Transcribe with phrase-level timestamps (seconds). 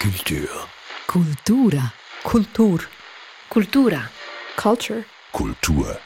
[0.00, 0.48] Kultur.
[1.06, 1.92] Kultura.
[2.22, 2.80] Kultur.
[3.50, 4.00] Kultura.
[4.56, 5.04] Culture.
[5.30, 5.98] Kultur.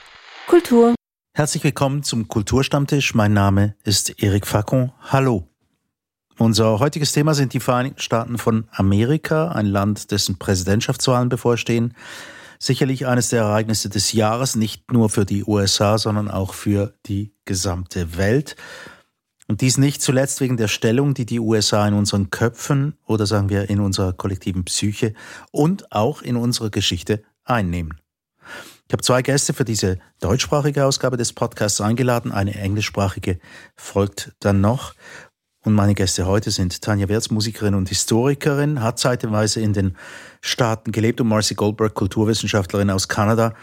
[0.49, 0.95] Kultur.
[1.37, 3.15] Herzlich willkommen zum Kulturstammtisch.
[3.15, 4.91] Mein Name ist Eric Facon.
[5.01, 5.47] Hallo.
[6.39, 11.95] Unser heutiges Thema sind die Vereinigten Staaten von Amerika, ein Land, dessen Präsidentschaftswahlen bevorstehen.
[12.59, 17.33] Sicherlich eines der Ereignisse des Jahres, nicht nur für die USA, sondern auch für die
[17.45, 18.57] gesamte Welt.
[19.47, 23.51] Und dies nicht zuletzt wegen der Stellung, die die USA in unseren Köpfen oder sagen
[23.51, 25.13] wir in unserer kollektiven Psyche
[25.51, 28.01] und auch in unserer Geschichte einnehmen.
[28.87, 32.33] Ich habe zwei Gäste für diese deutschsprachige Ausgabe des Podcasts eingeladen.
[32.33, 33.39] Eine englischsprachige
[33.77, 34.95] folgt dann noch.
[35.65, 39.97] Und meine Gäste heute sind Tanja Wertz, Musikerin und Historikerin, hat zeitweise in den
[40.43, 43.55] Staaten gelebt und Marcy Goldberg, Kulturwissenschaftlerin aus Kanada.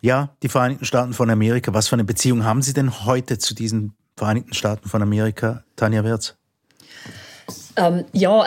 [0.00, 1.72] Ja, die Vereinigten Staaten von Amerika.
[1.74, 6.02] Was für eine Beziehung haben Sie denn heute zu diesen Vereinigten Staaten von Amerika, Tanja
[6.02, 6.34] Wertz?
[7.76, 8.44] Ähm, ja,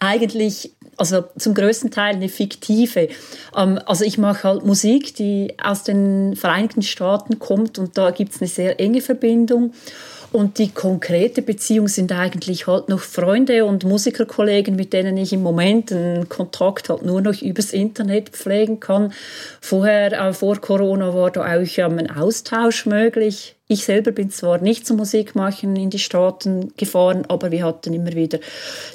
[0.00, 3.08] eigentlich, also zum größten Teil eine fiktive.
[3.56, 8.34] Ähm, also ich mache halt Musik, die aus den Vereinigten Staaten kommt und da gibt
[8.34, 9.72] es eine sehr enge Verbindung.
[10.32, 15.44] Und die konkrete Beziehung sind eigentlich halt noch Freunde und Musikerkollegen, mit denen ich im
[15.44, 19.12] Moment einen Kontakt halt nur noch übers Internet pflegen kann.
[19.60, 23.53] Vorher, äh, vor Corona, war da auch ähm, ein Austausch möglich.
[23.66, 28.12] Ich selber bin zwar nicht zum Musikmachen in die Staaten gefahren, aber wir hatten immer
[28.12, 28.38] wieder,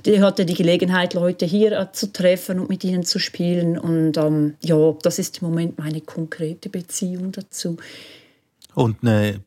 [0.05, 3.79] ich hatte die Gelegenheit, Leute hier zu treffen und mit ihnen zu spielen.
[3.79, 7.77] Und ähm, ja, das ist im Moment meine konkrete Beziehung dazu.
[8.75, 9.41] Und eine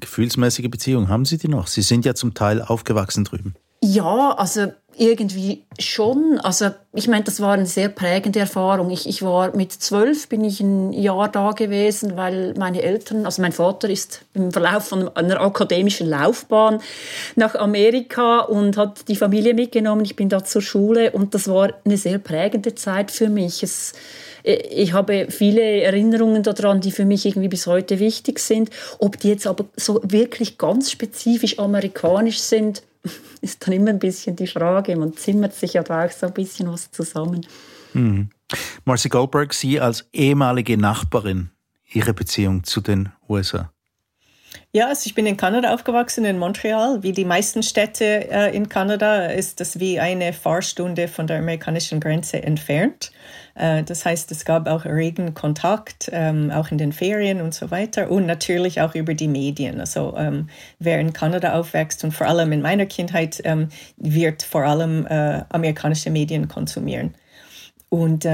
[0.00, 1.66] gefühlsmäßige Beziehung haben Sie die noch?
[1.66, 3.54] Sie sind ja zum Teil aufgewachsen drüben.
[3.82, 6.40] Ja, also irgendwie schon.
[6.42, 8.90] Also ich meine, das war eine sehr prägende Erfahrung.
[8.90, 13.40] Ich, ich war mit zwölf, bin ich ein Jahr da gewesen, weil meine Eltern, also
[13.40, 16.80] mein Vater ist im Verlauf von einer akademischen Laufbahn
[17.36, 20.04] nach Amerika und hat die Familie mitgenommen.
[20.04, 23.62] Ich bin da zur Schule und das war eine sehr prägende Zeit für mich.
[23.62, 23.92] Es,
[24.42, 28.70] ich habe viele Erinnerungen daran, die für mich irgendwie bis heute wichtig sind.
[28.98, 32.82] Ob die jetzt aber so wirklich ganz spezifisch amerikanisch sind,
[33.40, 34.96] ist dann immer ein bisschen die Frage.
[34.96, 37.46] Man zimmert sich ja da auch so ein bisschen was zusammen.
[37.94, 38.30] Mhm.
[38.84, 41.50] Marcy Goldberg, Sie als ehemalige Nachbarin,
[41.92, 43.72] Ihre Beziehung zu den USA?
[44.72, 47.02] Ja, also ich bin in Kanada aufgewachsen, in Montreal.
[47.02, 52.00] Wie die meisten Städte äh, in Kanada ist das wie eine Fahrstunde von der amerikanischen
[52.00, 53.10] Grenze entfernt.
[53.58, 57.70] Äh, das heißt, es gab auch regen Kontakt, ähm, auch in den Ferien und so
[57.70, 59.80] weiter und natürlich auch über die Medien.
[59.80, 60.48] Also ähm,
[60.78, 65.42] wer in Kanada aufwächst und vor allem in meiner Kindheit ähm, wird vor allem äh,
[65.48, 67.14] amerikanische Medien konsumieren.
[67.90, 68.26] Und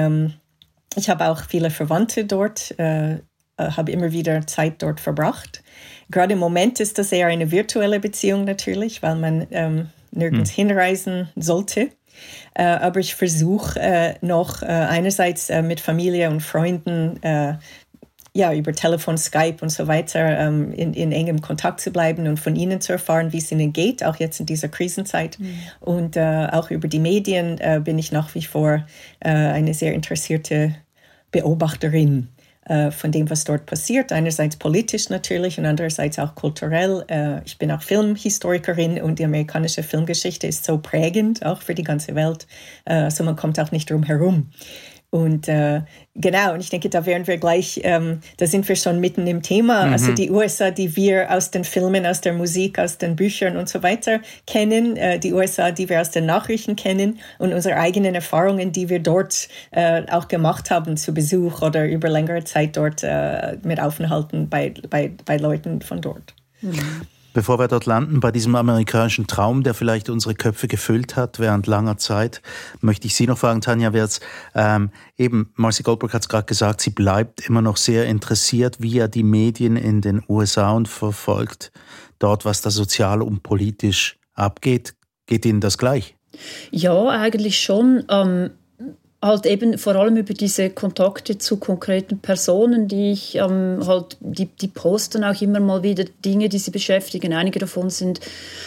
[0.96, 3.18] ich habe auch viele Verwandte dort, äh,
[3.56, 5.62] habe immer wieder Zeit dort verbracht.
[6.10, 10.68] Gerade im Moment ist das eher eine virtuelle Beziehung natürlich, weil man ähm, nirgends hm.
[10.68, 11.90] hinreisen sollte.
[12.54, 17.54] Äh, aber ich versuche äh, noch äh, einerseits äh, mit Familie und Freunden äh,
[18.36, 22.41] ja, über Telefon, Skype und so weiter ähm, in, in, engem Kontakt zu bleiben und
[22.41, 25.38] von ihnen zu erfahren, wie es ihnen geht, auch jetzt in dieser Krisenzeit.
[25.38, 25.58] Mhm.
[25.80, 28.84] Und äh, auch über die Medien bin ich nach wie vor
[29.20, 30.75] eine sehr interessierte
[31.31, 32.28] Beobachterin
[32.66, 34.12] äh, von dem, was dort passiert.
[34.12, 37.04] Einerseits politisch natürlich und andererseits auch kulturell.
[37.08, 41.84] Äh, ich bin auch Filmhistorikerin und die amerikanische Filmgeschichte ist so prägend, auch für die
[41.84, 42.47] ganze Welt.
[42.84, 44.50] Äh, so also man kommt auch nicht drum herum.
[45.14, 45.82] Und äh,
[46.16, 49.42] genau, und ich denke, da wären wir gleich, ähm, da sind wir schon mitten im
[49.42, 49.86] Thema.
[49.86, 49.92] Mhm.
[49.92, 53.69] Also die USA, die wir aus den Filmen, aus der Musik, aus den Büchern und
[53.69, 58.16] so weiter kennen, äh, die USA, die wir aus den Nachrichten kennen und unsere eigenen
[58.16, 63.04] Erfahrungen, die wir dort äh, auch gemacht haben zu Besuch oder über längere Zeit dort
[63.04, 66.34] äh, mit Aufenthalten bei, bei, bei Leuten von dort.
[66.60, 67.06] Mhm.
[67.34, 71.66] Bevor wir dort landen, bei diesem amerikanischen Traum, der vielleicht unsere Köpfe gefüllt hat während
[71.66, 72.40] langer Zeit,
[72.80, 74.20] möchte ich Sie noch fragen, Tanja Wertz.
[74.54, 78.98] Ähm, eben, Marcy Goldberg hat es gerade gesagt, sie bleibt immer noch sehr interessiert, wie
[78.98, 81.72] er die Medien in den USA und verfolgt
[82.20, 84.94] dort, was da sozial und politisch abgeht.
[85.26, 86.16] Geht Ihnen das gleich?
[86.70, 88.04] Ja, eigentlich schon.
[88.08, 88.50] Ähm
[89.25, 94.47] halt eben vor allem über diese Kontakte zu konkreten Personen, die ich ähm, halt, die,
[94.47, 97.32] die posten auch immer mal wieder Dinge, die sie beschäftigen.
[97.32, 98.21] Einige davon sind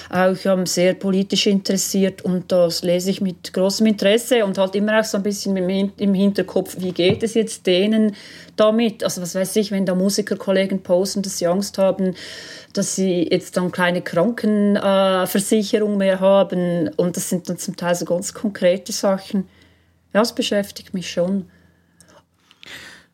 [0.10, 5.00] auch ähm, sehr politisch interessiert und das lese ich mit großem Interesse und halt immer
[5.00, 8.16] auch so ein bisschen im Hinterkopf, wie geht es jetzt denen
[8.56, 9.04] damit?
[9.04, 12.16] Also was weiß ich, wenn da Musikerkollegen posten, dass sie Angst haben,
[12.74, 18.06] dass sie jetzt dann keine Krankenversicherung mehr haben und das sind dann zum Teil so
[18.06, 19.48] ganz konkrete Sachen
[20.12, 21.50] das beschäftigt mich schon.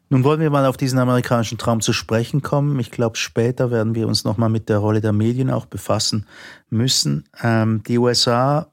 [0.09, 2.79] Nun wollen wir mal auf diesen amerikanischen Traum zu sprechen kommen.
[2.79, 6.27] Ich glaube, später werden wir uns nochmal mit der Rolle der Medien auch befassen
[6.69, 7.27] müssen.
[7.41, 8.71] Ähm, die USA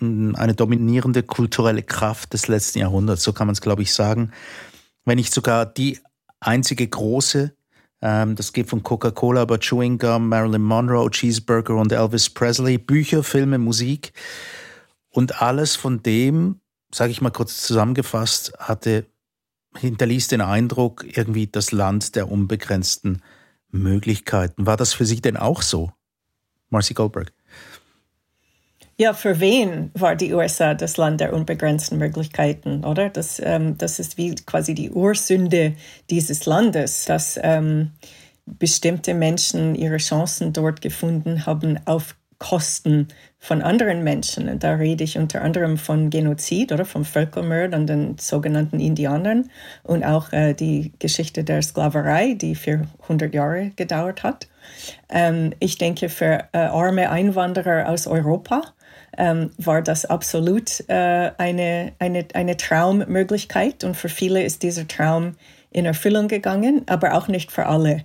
[0.00, 4.32] eine dominierende kulturelle Kraft des letzten Jahrhunderts, so kann man es, glaube ich, sagen.
[5.06, 5.98] Wenn nicht sogar die
[6.40, 7.56] einzige große,
[8.02, 13.22] ähm, das geht von Coca-Cola über Chewing Gum, Marilyn Monroe, Cheeseburger und Elvis Presley, Bücher,
[13.22, 14.12] Filme, Musik.
[15.08, 16.60] Und alles von dem,
[16.96, 19.06] sage ich mal kurz zusammengefasst, hatte,
[19.76, 23.22] hinterließ den Eindruck, irgendwie das Land der unbegrenzten
[23.70, 24.66] Möglichkeiten.
[24.66, 25.92] War das für Sie denn auch so,
[26.70, 27.32] Marcy Goldberg?
[28.98, 33.10] Ja, für wen war die USA das Land der unbegrenzten Möglichkeiten, oder?
[33.10, 35.74] Das, ähm, das ist wie quasi die Ursünde
[36.08, 37.90] dieses Landes, dass ähm,
[38.46, 44.48] bestimmte Menschen ihre Chancen dort gefunden haben auf Kosten von anderen Menschen.
[44.48, 49.50] Und da rede ich unter anderem von Genozid oder vom Völkermord an den sogenannten Indianern
[49.82, 54.48] und auch äh, die Geschichte der Sklaverei, die 400 Jahre gedauert hat.
[55.08, 58.62] Ähm, ich denke, für äh, arme Einwanderer aus Europa
[59.16, 65.36] ähm, war das absolut äh, eine, eine, eine Traummöglichkeit und für viele ist dieser Traum
[65.70, 68.04] in Erfüllung gegangen, aber auch nicht für alle.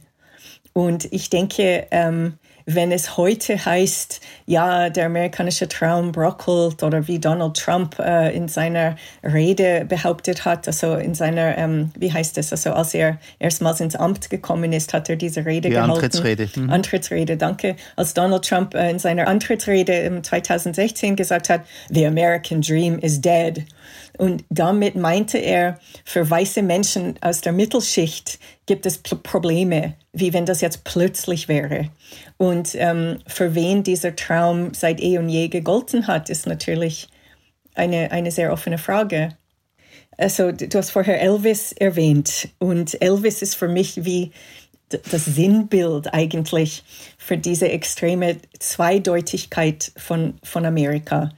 [0.74, 7.20] Und ich denke, ähm, wenn es heute heißt, ja, der amerikanische Traum brockelt oder wie
[7.20, 12.52] Donald Trump äh, in seiner Rede behauptet hat, also in seiner, ähm, wie heißt es,
[12.52, 15.92] also als er erstmals ins Amt gekommen ist, hat er diese Rede die gehalten.
[15.92, 16.50] Antrittsrede.
[16.56, 16.70] Mhm.
[16.70, 17.76] Antrittsrede, danke.
[17.96, 23.22] Als Donald Trump äh, in seiner Antrittsrede im 2016 gesagt hat, The American Dream is
[23.22, 23.66] dead.
[24.22, 28.38] Und damit meinte er, für weiße Menschen aus der Mittelschicht
[28.68, 31.90] gibt es Probleme, wie wenn das jetzt plötzlich wäre.
[32.38, 37.08] Und ähm, für wen dieser Traum seit eh und je gegolten hat, ist natürlich
[37.74, 39.30] eine, eine sehr offene Frage.
[40.20, 44.34] Also, du hast vorher Elvis erwähnt und Elvis ist für mich wie
[44.90, 46.84] das Sinnbild eigentlich
[47.18, 51.32] für diese extreme Zweideutigkeit von, von Amerika.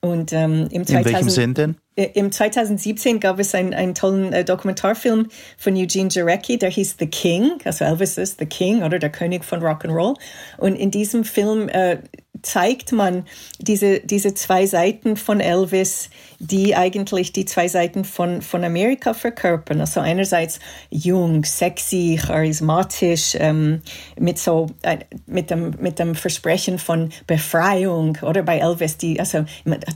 [0.00, 1.76] Und ähm, im 2000, In welchem Sinn denn?
[1.98, 5.28] Äh, Im 2017 gab es einen, einen tollen äh, Dokumentarfilm
[5.58, 9.44] von Eugene Jarecki, der hieß The King, also Elvis ist The King oder der König
[9.44, 10.16] von Rock'n'Roll.
[10.56, 11.98] Und in diesem Film äh,
[12.42, 13.24] zeigt man
[13.58, 19.80] diese, diese zwei Seiten von Elvis, die eigentlich die zwei Seiten von, von Amerika verkörpern.
[19.80, 23.82] Also einerseits jung, sexy, charismatisch, ähm,
[24.18, 29.44] mit so, äh, mit dem, mit dem Versprechen von Befreiung oder bei Elvis, die, also,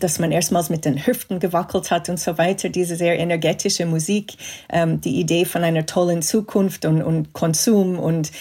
[0.01, 4.35] dass man erstmals mit den Hüften gewackelt hat und so weiter, diese sehr energetische Musik,
[4.69, 8.33] ähm, die Idee von einer tollen Zukunft und, und Konsum und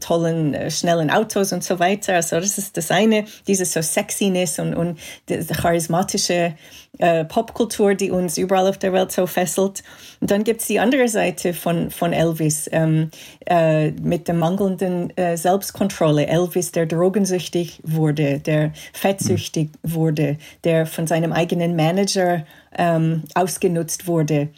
[0.00, 2.14] tollen, äh, schnellen Autos und so weiter.
[2.14, 4.98] Also das ist das eine diese so Sexiness und, und
[5.28, 6.54] die, charismatische
[6.98, 9.82] äh, Popkultur, die uns überall auf der Welt so fesselt.
[10.20, 13.10] Und dann gibt es die andere Seite von, von Elvis ähm,
[13.46, 16.26] äh, mit der mangelnden äh, Selbstkontrolle.
[16.26, 19.94] Elvis, der drogensüchtig wurde, der fettsüchtig mhm.
[19.94, 22.44] wurde, der von seinem eigenen Manager
[22.76, 24.48] ähm, ausgenutzt wurde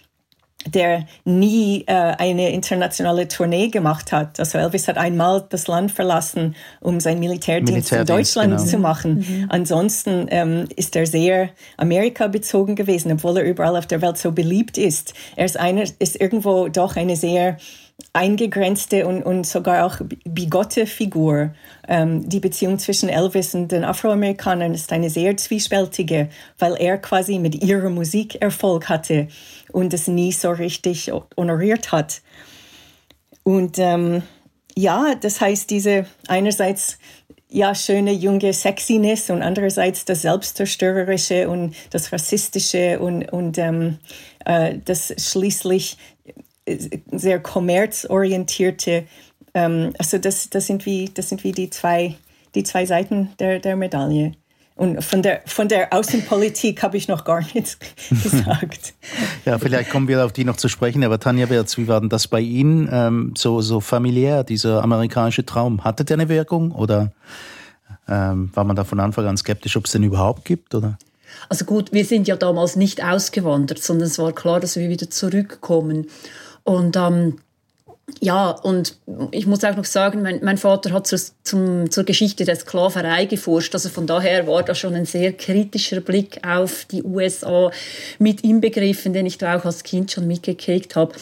[0.66, 4.38] der nie äh, eine internationale Tournee gemacht hat.
[4.38, 8.70] Also Elvis hat einmal das Land verlassen, um seinen Militärdienst, Militärdienst in Deutschland genau.
[8.70, 9.18] zu machen.
[9.18, 9.46] Mhm.
[9.48, 14.32] Ansonsten ähm, ist er sehr Amerika bezogen gewesen, obwohl er überall auf der Welt so
[14.32, 15.14] beliebt ist.
[15.36, 17.56] Er ist, einer, ist irgendwo doch eine sehr
[18.12, 21.54] eingegrenzte und, und sogar auch bigotte Figur.
[21.86, 26.28] Ähm, die Beziehung zwischen Elvis und den Afroamerikanern ist eine sehr zwiespältige,
[26.58, 29.28] weil er quasi mit ihrer Musik Erfolg hatte
[29.72, 32.22] und es nie so richtig honoriert hat.
[33.42, 34.22] Und ähm,
[34.76, 36.98] ja, das heißt, diese einerseits
[37.48, 43.98] ja schöne junge Sexiness und andererseits das Selbstzerstörerische und das Rassistische und, und ähm,
[44.44, 45.96] äh, das schließlich
[47.12, 49.04] sehr kommerzorientierte,
[49.54, 52.16] ähm, also das, das, sind wie, das sind wie die zwei,
[52.54, 54.32] die zwei Seiten der, der Medaille.
[54.74, 57.78] Und von der, von der Außenpolitik habe ich noch gar nichts
[58.22, 58.92] gesagt.
[59.46, 61.02] ja, vielleicht kommen wir auf die noch zu sprechen.
[61.02, 62.86] Aber Tanja Wertz, wie war denn das bei Ihnen?
[62.92, 65.82] Ähm, so, so familiär, dieser amerikanische Traum.
[65.82, 67.12] Hatte der eine Wirkung oder
[68.06, 70.74] ähm, war man da von Anfang an skeptisch, ob es den überhaupt gibt?
[70.74, 70.98] Oder?
[71.48, 75.08] Also gut, wir sind ja damals nicht ausgewandert, sondern es war klar, dass wir wieder
[75.08, 76.08] zurückkommen.
[76.66, 77.38] Und ähm,
[78.20, 78.98] ja, und
[79.30, 83.24] ich muss auch noch sagen, mein, mein Vater hat zur, zum, zur Geschichte der Sklaverei
[83.24, 83.74] geforscht.
[83.74, 87.70] Also von daher war da schon ein sehr kritischer Blick auf die USA
[88.18, 91.14] mit inbegriffen, den ich da auch als Kind schon mitgekriegt habe.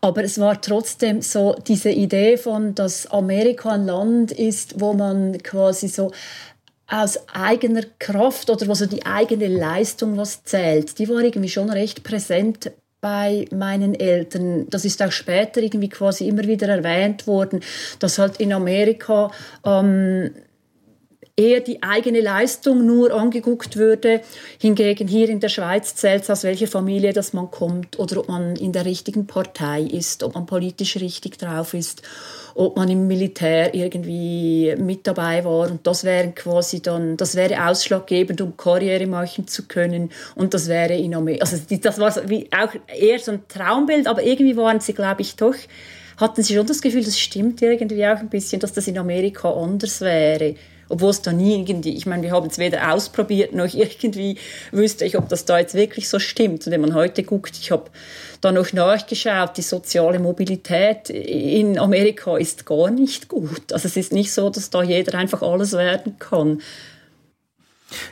[0.00, 5.38] Aber es war trotzdem so diese Idee von, dass Amerika ein Land ist, wo man
[5.42, 6.12] quasi so
[6.86, 11.68] aus eigener Kraft oder was so die eigene Leistung was zählt, die war irgendwie schon
[11.70, 12.70] recht präsent
[13.06, 14.66] bei meinen Eltern.
[14.68, 17.60] Das ist auch später irgendwie quasi immer wieder erwähnt worden,
[18.00, 19.30] dass halt in Amerika
[19.64, 20.32] ähm,
[21.36, 24.22] eher die eigene Leistung nur angeguckt würde.
[24.58, 28.28] Hingegen hier in der Schweiz zählt es, aus welcher Familie das man kommt oder ob
[28.28, 32.02] man in der richtigen Partei ist, ob man politisch richtig drauf ist,
[32.56, 35.70] ob man im Militär irgendwie mit dabei war.
[35.70, 40.10] Und das wäre quasi dann, das wäre ausschlaggebend, um Karriere machen zu können.
[40.34, 44.22] Und das wäre in Amerika, also das war wie auch eher so ein Traumbild, aber
[44.22, 45.54] irgendwie waren sie, glaube ich, doch
[46.16, 49.50] hatten Sie schon das Gefühl, das stimmt irgendwie auch ein bisschen, dass das in Amerika
[49.50, 50.54] anders wäre?
[50.88, 54.38] Obwohl es da nie irgendwie, ich meine, wir haben es weder ausprobiert, noch irgendwie
[54.72, 56.66] wüsste ich, ob das da jetzt wirklich so stimmt.
[56.66, 57.90] Und wenn man heute guckt, ich habe
[58.40, 63.72] da noch nachgeschaut, die soziale Mobilität in Amerika ist gar nicht gut.
[63.72, 66.62] Also es ist nicht so, dass da jeder einfach alles werden kann.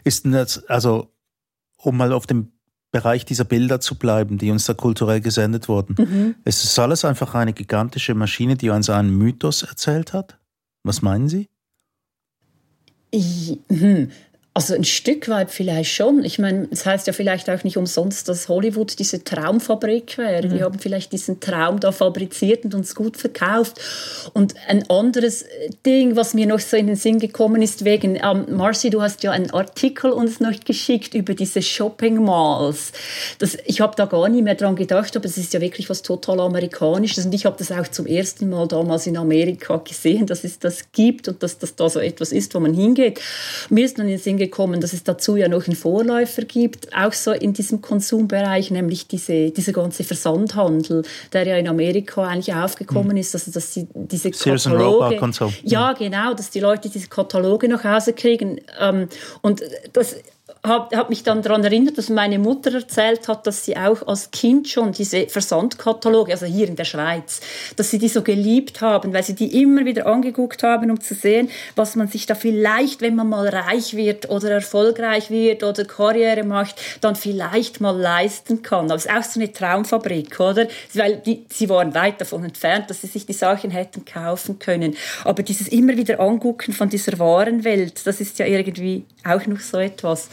[0.05, 1.09] Ist denn das, also,
[1.77, 2.53] um mal auf dem
[2.95, 5.97] Bereich dieser Bilder zu bleiben, die uns da kulturell gesendet wurden.
[5.99, 6.35] Mhm.
[6.45, 10.39] Es ist alles einfach eine gigantische Maschine, die uns einen Mythos erzählt hat?
[10.85, 11.49] Was meinen Sie?
[13.17, 14.11] Ich, hm.
[14.57, 16.25] Also ein Stück weit vielleicht schon.
[16.25, 20.47] Ich meine, es heißt ja vielleicht auch nicht umsonst, dass Hollywood diese Traumfabrik wäre.
[20.47, 20.55] Mhm.
[20.55, 23.81] Die haben vielleicht diesen Traum da fabriziert und uns gut verkauft.
[24.33, 25.45] Und ein anderes
[25.85, 29.25] Ding, was mir noch so in den Sinn gekommen ist, wegen, ähm, Marcy, du hast
[29.25, 32.93] ja einen Artikel uns noch geschickt über diese Shopping Malls.
[33.41, 36.03] Das, ich habe da gar nicht mehr dran gedacht, aber es ist ja wirklich was
[36.03, 37.27] total Amerikanisches.
[37.27, 40.93] Und ich habe das auch zum ersten Mal damals in Amerika gesehen, dass es das
[40.93, 43.21] gibt und dass das da so etwas ist, wo man hingeht.
[43.69, 46.95] Mir ist dann in den Sinn gekommen, dass es dazu ja noch einen Vorläufer gibt,
[46.97, 52.55] auch so in diesem Konsumbereich, nämlich diese, dieser ganze Versandhandel, der ja in Amerika eigentlich
[52.55, 53.19] aufgekommen mhm.
[53.19, 55.53] ist, also dass sie diese Sears Kataloge, und so.
[55.63, 59.09] ja genau, dass die Leute diese Kataloge nach Hause kriegen ähm,
[59.43, 60.17] und das
[60.65, 64.31] habe hab mich dann daran erinnert, dass meine Mutter erzählt hat, dass sie auch als
[64.31, 67.41] Kind schon diese Versandkataloge, also hier in der Schweiz,
[67.77, 71.15] dass sie die so geliebt haben, weil sie die immer wieder angeguckt haben, um zu
[71.15, 75.85] sehen, was man sich da vielleicht, wenn man mal reich wird oder erfolgreich wird oder
[75.85, 78.87] Karriere macht, dann vielleicht mal leisten kann.
[78.87, 80.67] Aber es ist auch so eine Traumfabrik, oder?
[80.95, 84.97] Weil die, sie waren weit davon entfernt, dass sie sich die Sachen hätten kaufen können.
[85.25, 89.61] Aber dieses immer wieder Angucken von dieser wahren Welt, das ist ja irgendwie auch noch
[89.61, 90.29] so etwas.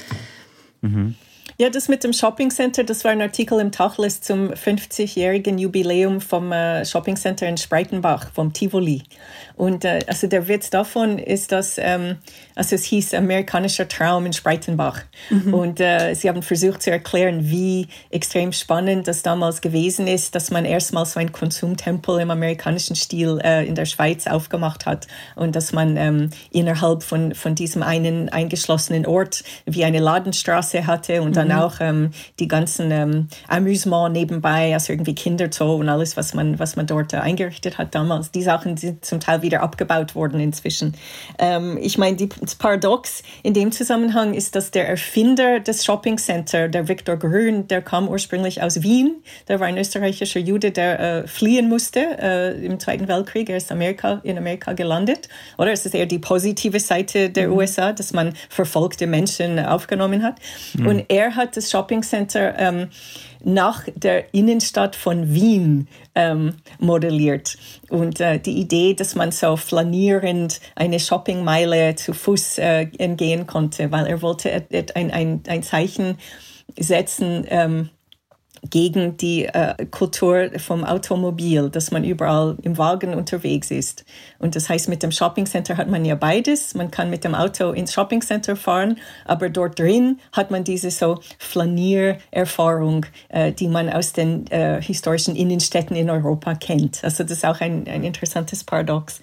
[0.83, 1.15] Mhm.
[1.61, 6.19] Ja, das mit dem Shopping Center, das war ein Artikel im Tachlis zum 50-jährigen Jubiläum
[6.19, 9.03] vom äh, Shopping Center in Spreitenbach, vom Tivoli.
[9.57, 12.17] Und äh, also der Witz davon ist, dass ähm,
[12.55, 15.01] also es hieß amerikanischer Traum in Spreitenbach.
[15.29, 15.53] Mhm.
[15.53, 20.49] Und äh, sie haben versucht zu erklären, wie extrem spannend das damals gewesen ist, dass
[20.49, 25.55] man erstmal so ein Konsumtempel im amerikanischen Stil äh, in der Schweiz aufgemacht hat und
[25.55, 31.35] dass man ähm, innerhalb von, von diesem einen eingeschlossenen Ort wie eine Ladenstraße hatte und
[31.35, 31.50] dann mhm.
[31.53, 36.75] Auch ähm, die ganzen ähm, Amüsement nebenbei, also irgendwie Kinderzoo und alles, was man, was
[36.75, 38.31] man dort äh, eingerichtet hat damals.
[38.31, 40.93] Die Sachen sind zum Teil wieder wieder abgebaut worden inzwischen.
[41.37, 46.69] Ähm, ich meine, das Paradox in dem Zusammenhang ist, dass der Erfinder des Shopping Center,
[46.69, 49.21] der Viktor Grün, der kam ursprünglich aus Wien.
[49.49, 53.49] Der war ein österreichischer Jude, der äh, fliehen musste äh, im Zweiten Weltkrieg.
[53.49, 55.27] Er ist Amerika, in Amerika gelandet.
[55.57, 57.57] Oder es ist eher die positive Seite der mhm.
[57.57, 60.35] USA, dass man verfolgte Menschen aufgenommen hat.
[60.73, 60.87] Mhm.
[60.87, 62.89] Und er hat das Shopping Center ähm,
[63.43, 67.57] nach der Innenstadt von Wien ähm, modelliert.
[67.89, 73.91] Und äh, die Idee, dass man so flanierend eine Shoppingmeile zu Fuß äh, entgehen konnte,
[73.91, 76.17] weil er wollte ein, ein, ein Zeichen
[76.77, 77.89] setzen, ähm,
[78.69, 84.05] gegen die äh, Kultur vom Automobil, dass man überall im Wagen unterwegs ist.
[84.39, 86.75] Und das heißt, mit dem Shopping Center hat man ja beides.
[86.75, 90.91] Man kann mit dem Auto ins Shopping Center fahren, aber dort drin hat man diese
[90.91, 97.03] so Flaniererfahrung, äh, die man aus den äh, historischen Innenstädten in Europa kennt.
[97.03, 99.21] Also das ist auch ein, ein interessantes Paradox.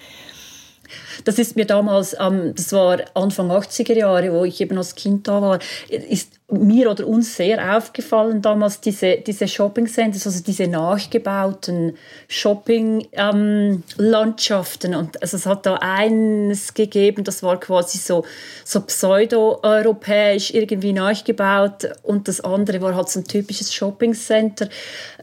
[1.24, 5.28] Das ist mir damals, ähm, das war Anfang 80er Jahre, wo ich eben als Kind
[5.28, 10.66] da war, ist mir oder uns sehr aufgefallen damals diese, diese Shopping Centers, also diese
[10.66, 14.94] nachgebauten Shopping-Landschaften.
[14.94, 18.24] Und also es hat da eines gegeben, das war quasi so,
[18.64, 24.70] so pseudo-europäisch irgendwie nachgebaut und das andere war halt so ein typisches Shopping Center.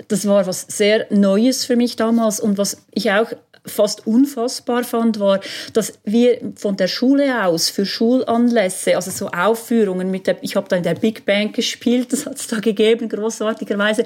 [0.08, 3.32] Das war was sehr Neues für mich damals und was ich auch
[3.66, 5.40] fast unfassbar fand, war,
[5.74, 10.68] dass wir von der Schule aus für Schulanlässe, also so Aufführungen mit der, ich habe
[10.70, 14.06] da in der Big Band gespielt, das hat es da gegeben, großartigerweise.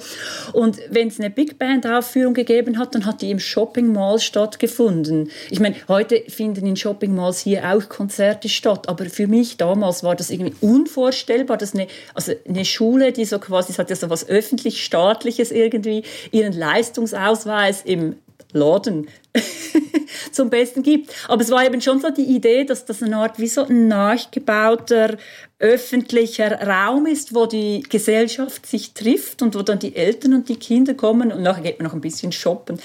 [0.53, 4.19] Und wenn es eine Big Band Aufführung gegeben hat, dann hat die im Shopping Mall
[4.19, 5.29] stattgefunden.
[5.49, 10.03] Ich meine, heute finden in Shopping Malls hier auch Konzerte statt, aber für mich damals
[10.03, 13.95] war das irgendwie unvorstellbar, dass eine, also eine Schule, die so quasi, es hat ja
[13.95, 18.15] so was öffentlich-staatliches irgendwie, ihren Leistungsausweis im
[18.51, 19.07] Laden
[20.31, 21.13] zum Besten gibt.
[21.27, 23.87] Aber es war eben schon so die Idee, dass das eine Art wie so ein
[23.87, 25.17] nachgebauter
[25.59, 30.55] öffentlicher Raum ist, wo die Gesellschaft sich trifft und wo dann die Eltern und die
[30.55, 32.79] Kinder kommen und nachher geht man noch ein bisschen shoppen.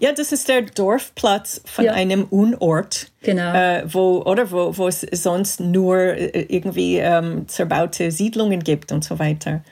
[0.00, 1.92] Ja, das ist der Dorfplatz von ja.
[1.92, 3.52] einem Unort, genau.
[3.52, 9.04] äh, wo, oder wo, wo es sonst nur äh, irgendwie ähm, zerbaute Siedlungen gibt und
[9.04, 9.62] so weiter.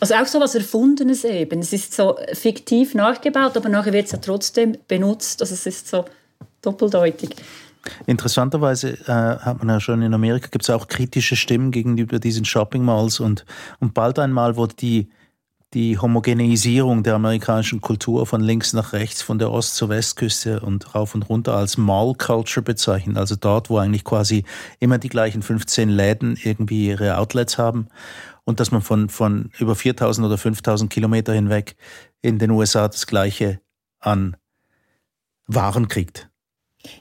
[0.00, 1.60] Also auch so was Erfundenes eben.
[1.60, 5.40] Es ist so fiktiv nachgebaut, aber nachher wird es ja trotzdem benutzt.
[5.40, 6.04] Also es ist so
[6.62, 7.30] doppeldeutig.
[8.06, 12.44] Interessanterweise äh, hat man ja schon in Amerika gibt es auch kritische Stimmen gegenüber diesen
[12.44, 13.44] Shopping Malls und,
[13.78, 15.08] und bald einmal wurde die
[15.74, 20.94] die Homogeneisierung der amerikanischen Kultur von links nach rechts, von der Ost- zur Westküste und
[20.94, 23.16] rauf und runter als Mall Culture bezeichnen.
[23.16, 24.44] Also dort, wo eigentlich quasi
[24.78, 27.88] immer die gleichen 15 Läden irgendwie ihre Outlets haben
[28.44, 31.76] und dass man von, von über 4000 oder 5000 Kilometer hinweg
[32.20, 33.60] in den USA das Gleiche
[34.00, 34.36] an
[35.46, 36.30] Waren kriegt.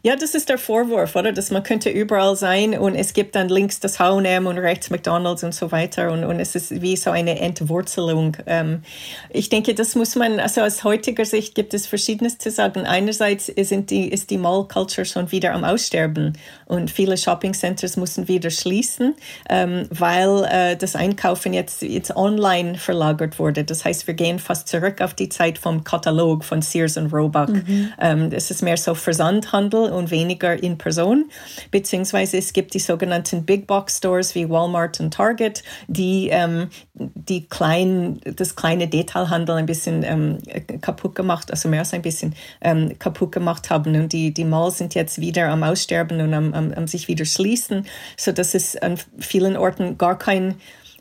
[0.01, 1.31] Ja, das ist der Vorwurf, oder?
[1.31, 5.43] Dass man könnte überall sein und es gibt dann links das H&M und rechts McDonald's
[5.43, 8.37] und so weiter und, und es ist wie so eine Entwurzelung.
[8.45, 8.83] Ähm,
[9.29, 12.85] ich denke, das muss man, also aus heutiger Sicht gibt es Verschiedenes zu sagen.
[12.85, 17.97] Einerseits sind die, ist die Mall Culture schon wieder am Aussterben und viele Shopping Centers
[17.97, 19.15] müssen wieder schließen,
[19.49, 23.63] ähm, weil äh, das Einkaufen jetzt, jetzt online verlagert wurde.
[23.63, 27.49] Das heißt, wir gehen fast zurück auf die Zeit vom Katalog von Sears und Roebuck.
[27.49, 27.93] Mhm.
[27.99, 31.29] Ähm, es ist mehr so Versandhandel Handel und weniger in Person.
[31.71, 37.47] Beziehungsweise es gibt die sogenannten Big Box Stores wie Walmart und Target, die ähm, die
[37.47, 40.37] klein, das kleine Detailhandel ein bisschen ähm,
[40.81, 43.95] kaputt gemacht, also mehr als ein bisschen ähm, kaputt gemacht haben.
[43.95, 47.25] Und die, die Malls sind jetzt wieder am Aussterben und am, am, am sich wieder
[47.25, 47.85] schließen,
[48.17, 50.55] sodass es an vielen Orten gar keinen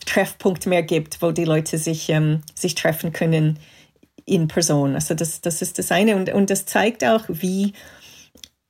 [0.07, 3.59] Treffpunkt mehr gibt, wo die Leute sich, ähm, sich treffen können
[4.25, 4.95] in Person.
[4.95, 6.17] Also das, das ist das eine.
[6.17, 7.73] Und, und das zeigt auch, wie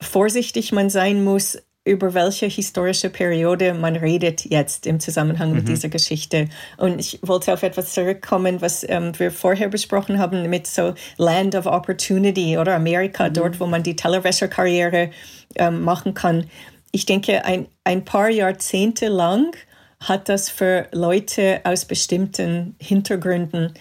[0.03, 5.57] vorsichtig man sein muss, über welche historische Periode man redet jetzt im Zusammenhang mhm.
[5.57, 6.49] mit dieser Geschichte.
[6.77, 11.57] Und ich wollte auf etwas zurückkommen, was ähm, wir vorher besprochen haben mit so Land
[11.57, 13.35] of Opportunity oder Amerika, mhm.
[13.35, 15.11] dort, wo man die Tellerwäscherkarriere
[15.57, 16.49] ähm, machen kann.
[16.93, 19.57] Ich denke, ein, ein paar Jahrzehnte lang
[19.99, 23.75] hat das für Leute aus bestimmten Hintergründen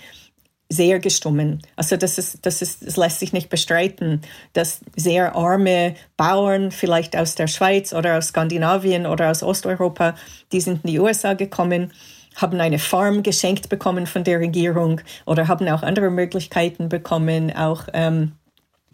[0.71, 1.61] sehr gestummen.
[1.75, 4.21] Also das, ist, das, ist, das lässt sich nicht bestreiten,
[4.53, 10.15] dass sehr arme Bauern, vielleicht aus der Schweiz oder aus Skandinavien oder aus Osteuropa,
[10.51, 11.91] die sind in die USA gekommen,
[12.35, 17.87] haben eine Farm geschenkt bekommen von der Regierung oder haben auch andere Möglichkeiten bekommen, auch
[17.93, 18.31] ähm,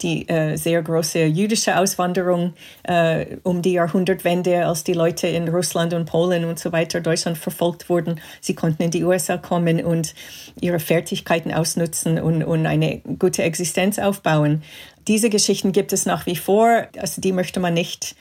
[0.02, 5.92] die äh, sehr große jüdische Auswanderung äh, um die Jahrhundertwende, als die Leute in Russland
[5.92, 8.20] und Polen und so weiter Deutschland verfolgt wurden.
[8.40, 10.14] Sie konnten in die USA kommen und
[10.60, 14.62] ihre Fertigkeiten ausnutzen und, und eine gute Existenz aufbauen.
[15.08, 16.86] Diese Geschichten gibt es nach wie vor.
[16.98, 18.14] Also die möchte man nicht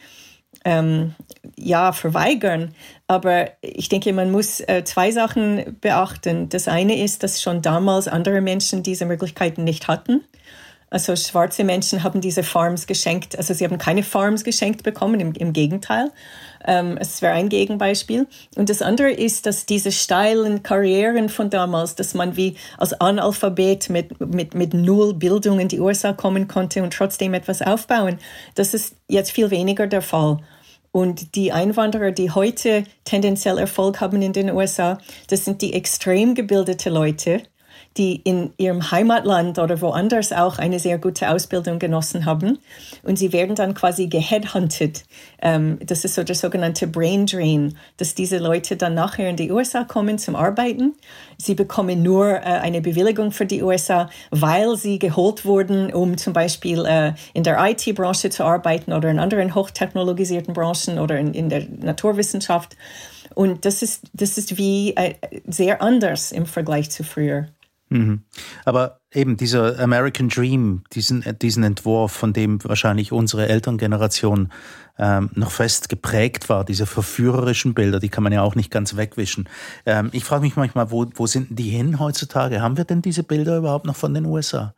[0.65, 1.13] ähm,
[1.55, 2.73] ja, verweigern.
[3.07, 6.49] Aber ich denke, man muss äh, zwei Sachen beachten.
[6.49, 10.23] Das eine ist, dass schon damals andere Menschen diese Möglichkeiten nicht hatten.
[10.89, 13.37] Also schwarze Menschen haben diese Farms geschenkt.
[13.37, 16.11] Also sie haben keine Farms geschenkt bekommen, im, im Gegenteil.
[16.65, 18.25] Ähm, es wäre ein Gegenbeispiel.
[18.55, 23.89] Und das andere ist, dass diese steilen Karrieren von damals, dass man wie als Analphabet
[23.89, 28.19] mit, mit, mit null Bildung in die USA kommen konnte und trotzdem etwas aufbauen,
[28.55, 30.39] das ist jetzt viel weniger der Fall.
[30.93, 34.97] Und die Einwanderer, die heute tendenziell Erfolg haben in den USA,
[35.29, 37.43] das sind die extrem gebildete Leute,
[37.97, 42.59] die in ihrem Heimatland oder woanders auch eine sehr gute Ausbildung genossen haben.
[43.03, 45.03] Und sie werden dann quasi geheadhunted.
[45.41, 49.51] Ähm, das ist so der sogenannte Brain Drain, dass diese Leute dann nachher in die
[49.51, 50.93] USA kommen zum Arbeiten.
[51.37, 56.33] Sie bekommen nur äh, eine Bewilligung für die USA, weil sie geholt wurden, um zum
[56.33, 61.49] Beispiel äh, in der IT-Branche zu arbeiten oder in anderen hochtechnologisierten Branchen oder in, in
[61.49, 62.75] der Naturwissenschaft.
[63.35, 67.47] Und das ist, das ist wie äh, sehr anders im Vergleich zu früher.
[67.89, 68.23] Mhm.
[68.65, 74.51] Aber eben dieser American Dream, diesen, diesen Entwurf, von dem wahrscheinlich unsere Elterngeneration
[74.99, 78.97] ähm, noch fest geprägt war, diese verführerischen Bilder, die kann man ja auch nicht ganz
[78.97, 79.47] wegwischen.
[79.85, 82.61] Ähm, ich frage mich manchmal, wo, wo sind die hin heutzutage?
[82.61, 84.73] Haben wir denn diese Bilder überhaupt noch von den USA?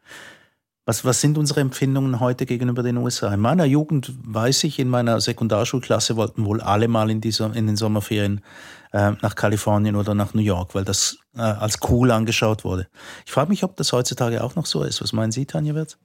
[0.89, 3.31] Was, was sind unsere Empfindungen heute gegenüber den USA?
[3.31, 7.67] In meiner Jugend weiß ich, in meiner Sekundarschulklasse wollten wohl alle mal in, dieser, in
[7.67, 8.41] den Sommerferien
[8.91, 12.87] äh, nach Kalifornien oder nach New York, weil das äh, als cool angeschaut wurde.
[13.27, 14.99] Ich frage mich, ob das heutzutage auch noch so ist.
[15.03, 15.99] Was meinen Sie, Tanja Wirth?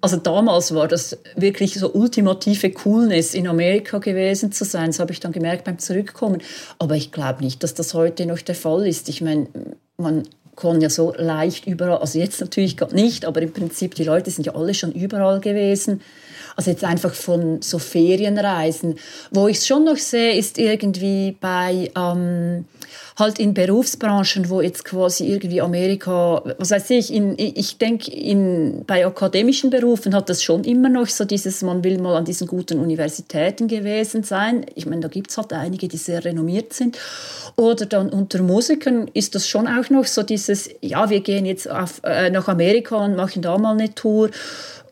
[0.00, 4.86] Also damals war das wirklich so ultimative Coolness, in Amerika gewesen zu sein.
[4.86, 6.42] Das habe ich dann gemerkt beim Zurückkommen.
[6.80, 9.08] Aber ich glaube nicht, dass das heute noch der Fall ist.
[9.08, 9.46] Ich meine,
[9.96, 10.24] man
[10.60, 14.30] kann ja so leicht überall, also jetzt natürlich gerade nicht, aber im Prinzip, die Leute
[14.30, 16.00] sind ja alle schon überall gewesen.
[16.56, 18.98] Also jetzt einfach von so Ferienreisen.
[19.30, 22.66] Wo ich es schon noch sehe, ist irgendwie bei ähm,
[23.20, 28.84] halt in Berufsbranchen, wo jetzt quasi irgendwie Amerika, was weiß ich, in, ich denke, in,
[28.86, 32.48] bei akademischen Berufen hat das schon immer noch so dieses, man will mal an diesen
[32.48, 34.66] guten Universitäten gewesen sein.
[34.74, 36.98] Ich meine, da gibt es halt einige, die sehr renommiert sind.
[37.56, 41.70] Oder dann unter Musikern ist das schon auch noch so dieses, ja, wir gehen jetzt
[41.70, 44.30] auf, äh, nach Amerika und machen da mal eine Tour.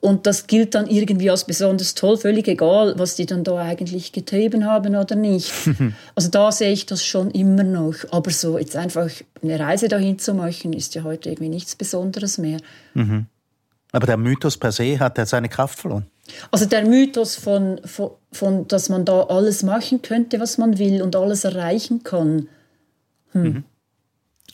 [0.00, 4.12] Und das gilt dann irgendwie als besonders toll, völlig egal, was die dann da eigentlich
[4.12, 5.52] getrieben haben oder nicht.
[6.14, 7.94] also da sehe ich das schon immer noch.
[8.10, 9.10] Aber so jetzt einfach
[9.42, 12.58] eine Reise dahin zu machen, ist ja heute irgendwie nichts Besonderes mehr.
[12.94, 13.26] Mhm.
[13.92, 16.06] Aber der Mythos per se hat ja seine Kraft verloren.
[16.50, 21.02] Also der Mythos von, von, von, dass man da alles machen könnte, was man will
[21.02, 22.48] und alles erreichen kann.
[23.32, 23.42] Hm.
[23.42, 23.64] Mhm.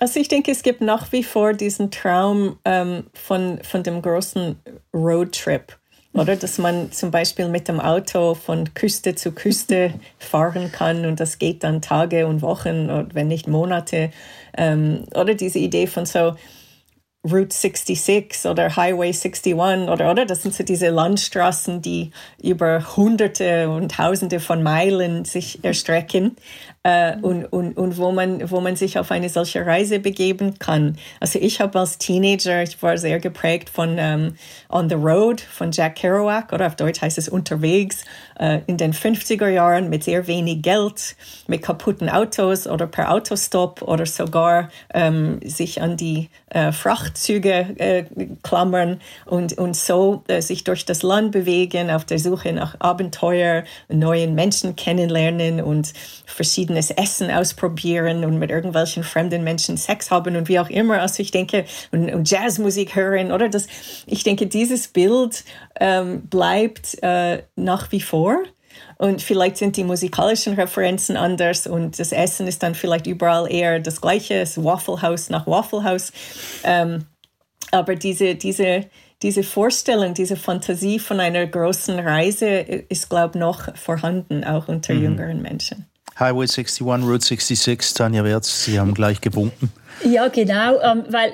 [0.00, 4.56] Also ich denke, es gibt nach wie vor diesen Traum ähm, von, von dem großen
[4.92, 5.78] Roadtrip.
[6.14, 11.18] Oder dass man zum Beispiel mit dem Auto von Küste zu Küste fahren kann und
[11.18, 14.10] das geht dann Tage und Wochen oder wenn nicht Monate.
[14.56, 16.36] Ähm, oder diese Idee von so
[17.24, 23.70] Route 66 oder Highway 61 oder, oder das sind so diese Landstraßen, die über Hunderte
[23.70, 26.36] und Tausende von Meilen sich erstrecken
[26.84, 30.96] äh, und, und, und wo, man, wo man sich auf eine solche Reise begeben kann.
[31.18, 34.36] Also ich habe als Teenager, ich war sehr geprägt von ähm,
[34.68, 38.04] On the Road von Jack Kerouac oder auf Deutsch heißt es unterwegs
[38.38, 41.16] äh, in den 50er Jahren mit sehr wenig Geld,
[41.46, 48.04] mit kaputten Autos oder per Autostop oder sogar ähm, sich an die äh, Frachtzüge äh,
[48.42, 53.64] klammern und, und so äh, sich durch das Land bewegen auf der Suche nach Abenteuer,
[53.88, 55.92] neuen Menschen kennenlernen und
[56.26, 61.00] verschiedene verschiedenes Essen ausprobieren und mit irgendwelchen fremden Menschen Sex haben und wie auch immer.
[61.00, 63.48] Also ich denke, und, und Jazzmusik hören, oder?
[63.48, 63.66] Das,
[64.06, 65.44] ich denke, dieses Bild
[65.80, 68.38] ähm, bleibt äh, nach wie vor.
[68.98, 73.78] Und vielleicht sind die musikalischen Referenzen anders und das Essen ist dann vielleicht überall eher
[73.78, 76.12] das gleiche, das Waffle House nach Waffle House.
[76.64, 77.04] Ähm,
[77.70, 78.86] aber diese, diese,
[79.22, 84.94] diese Vorstellung, diese Fantasie von einer großen Reise ist, glaube ich, noch vorhanden, auch unter
[84.94, 85.02] mhm.
[85.02, 85.86] jüngeren Menschen.
[86.18, 89.72] Highway 61, Route 66, Tanja Wertz, Sie haben gleich gewunken.
[90.02, 91.32] Ja, genau, ähm, weil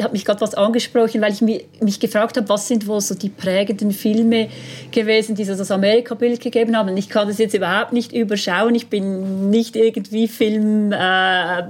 [0.00, 3.14] hat mich gerade was angesprochen, weil ich mich, mich gefragt habe, was sind wohl so
[3.14, 4.48] die prägenden Filme
[4.90, 6.96] gewesen, die so das Amerika-Bild gegeben haben.
[6.96, 8.74] Ich kann das jetzt überhaupt nicht überschauen.
[8.74, 11.62] Ich bin nicht irgendwie Film äh,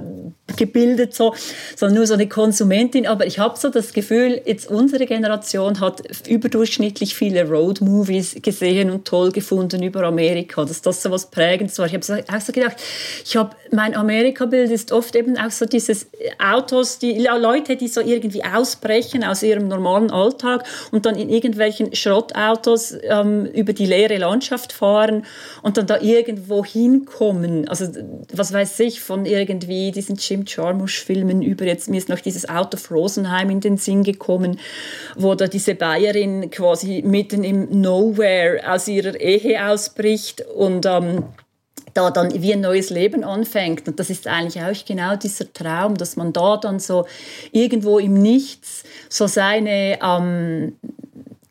[0.55, 1.33] gebildet, so,
[1.75, 3.07] sondern nur so eine Konsumentin.
[3.07, 9.05] Aber ich habe so das Gefühl, jetzt unsere Generation hat überdurchschnittlich viele Road-Movies gesehen und
[9.05, 11.87] toll gefunden über Amerika, dass das so was Prägendes war.
[11.87, 12.77] Ich habe auch so gedacht,
[13.25, 16.07] ich habe, mein Amerika-Bild ist oft eben auch so dieses
[16.39, 21.93] Autos, die Leute, die so irgendwie ausbrechen aus ihrem normalen Alltag und dann in irgendwelchen
[21.95, 25.25] Schrottautos ähm, über die leere Landschaft fahren
[25.61, 27.67] und dann da irgendwo hinkommen.
[27.67, 27.87] Also
[28.33, 32.73] was weiß ich von irgendwie diesen Jim Jarmusch-Filmen über jetzt, mir ist noch dieses Out
[32.73, 34.59] of Rosenheim in den Sinn gekommen,
[35.15, 41.25] wo da diese Bayerin quasi mitten im Nowhere aus ihrer Ehe ausbricht und ähm,
[41.97, 43.87] da dann wie ein neues Leben anfängt.
[43.87, 47.07] Und das ist eigentlich auch genau dieser Traum, dass man da dann so
[47.51, 50.73] irgendwo im Nichts so seine ähm,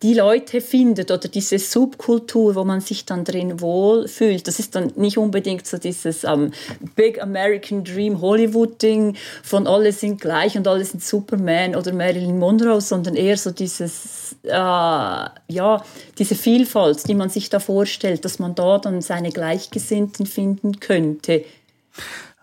[0.02, 4.46] die Leute findet oder diese Subkultur, wo man sich dann drin wohlfühlt.
[4.46, 6.52] Das ist dann nicht unbedingt so dieses um,
[6.94, 12.80] Big American Dream Hollywood-Ding von alle sind gleich und alle sind Superman oder Marilyn Monroe,
[12.80, 15.84] sondern eher so dieses, äh, ja,
[16.18, 21.44] diese Vielfalt, die man sich da vorstellt, dass man da dann seine Gleichgesinnten finden könnte.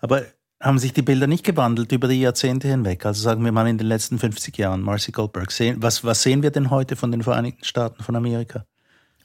[0.00, 0.24] Aber
[0.60, 3.04] haben sich die Bilder nicht gewandelt über die Jahrzehnte hinweg?
[3.04, 5.52] Also sagen wir mal in den letzten 50 Jahren, Marcy Goldberg.
[5.76, 8.64] Was, was sehen wir denn heute von den Vereinigten Staaten von Amerika?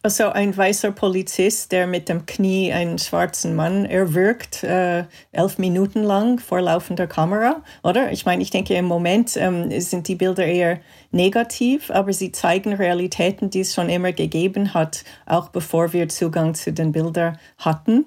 [0.02, 6.04] Also ein weißer Polizist, der mit dem Knie einen schwarzen Mann erwürgt, äh, elf Minuten
[6.04, 8.10] lang vor laufender Kamera, oder?
[8.14, 10.80] Ich meine, ich denke, im Moment ähm, sind die Bilder eher
[11.12, 16.54] negativ, aber sie zeigen Realitäten, die es schon immer gegeben hat, auch bevor wir Zugang
[16.56, 18.06] zu den Bildern hatten.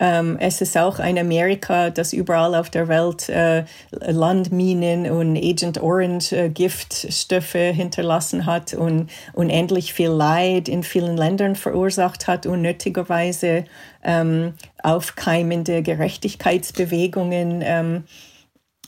[0.00, 5.80] Ähm, es ist auch ein Amerika, das überall auf der Welt äh, Landminen und Agent
[5.80, 13.64] Orange äh, Giftstoffe hinterlassen hat und unendlich viel Leid in vielen Ländern verursacht hat, unnötigerweise
[14.02, 18.04] ähm, aufkeimende Gerechtigkeitsbewegungen ähm,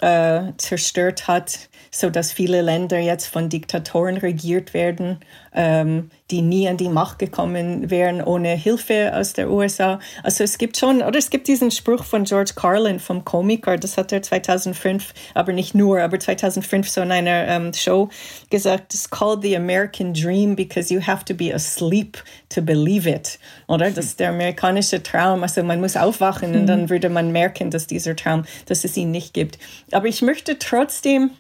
[0.01, 5.21] äh, zerstört hat, so dass viele Länder jetzt von Diktatoren regiert werden.
[5.55, 10.01] Ähm, die nie an die Macht gekommen wären ohne Hilfe aus der USA.
[10.25, 13.97] Also es gibt schon, oder es gibt diesen Spruch von George Carlin vom Komiker, das
[13.97, 18.09] hat er 2005, aber nicht nur, aber 2005 so in einer ähm, Show
[18.51, 23.39] gesagt, it's called the American Dream because you have to be asleep to believe it.
[23.69, 23.91] Oder?
[23.93, 25.45] Das ist der amerikanische Traum.
[25.45, 29.13] Also man muss aufwachen und dann würde man merken, dass dieser Traum, dass es ihn
[29.13, 29.59] nicht gibt.
[29.93, 31.31] Aber ich möchte trotzdem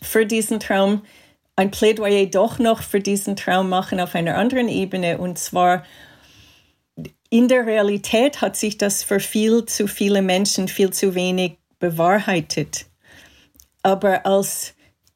[0.00, 1.02] für diesen Traum
[1.56, 5.18] ein Plädoyer doch noch für diesen Traum machen auf einer anderen Ebene.
[5.18, 5.84] Und zwar
[7.30, 12.86] in der Realität hat sich das für viel zu viele Menschen viel zu wenig bewahrheitet.
[13.82, 14.74] Aber als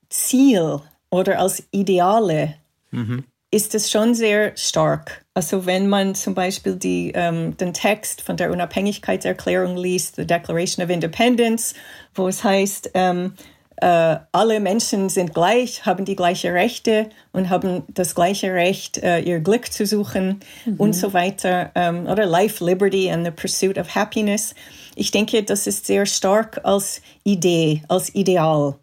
[0.08, 2.54] Ziel oder als Ideale
[2.90, 3.24] mhm.
[3.50, 5.24] ist es schon sehr stark.
[5.34, 10.84] Also wenn man zum Beispiel die, ähm, den Text von der Unabhängigkeitserklärung liest, the Declaration
[10.84, 11.74] of Independence,
[12.14, 13.34] wo es heißt, ähm,
[13.76, 19.20] äh, alle Menschen sind gleich, haben die gleichen Rechte und haben das gleiche Recht, äh,
[19.20, 20.76] ihr Glück zu suchen mhm.
[20.76, 21.72] und so weiter.
[21.74, 24.54] Ähm, oder Life, Liberty and the Pursuit of Happiness.
[24.94, 28.76] Ich denke, das ist sehr stark als Idee, als Ideal.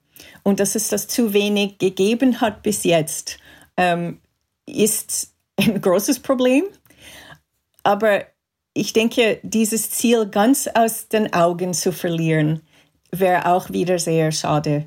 [0.44, 3.38] Und dass es das zu wenig gegeben hat bis jetzt,
[3.78, 4.20] ähm,
[4.68, 6.66] ist ein großes Problem.
[7.82, 8.26] Aber
[8.74, 12.62] ich denke, dieses Ziel ganz aus den Augen zu verlieren,
[13.20, 14.86] wäre auch wieder sehr schade.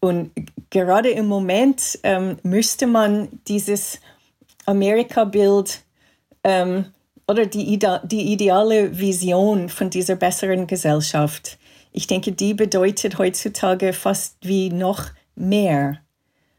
[0.00, 0.30] Und
[0.70, 4.00] gerade im Moment ähm, müsste man dieses
[4.66, 5.80] Amerika-Bild
[6.42, 6.86] ähm,
[7.26, 11.58] oder die, die ideale Vision von dieser besseren Gesellschaft,
[11.96, 16.00] ich denke, die bedeutet heutzutage fast wie noch mehr